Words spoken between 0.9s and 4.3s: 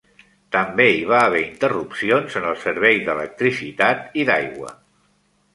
hi va haver interrupcions en el servei d'electricitat i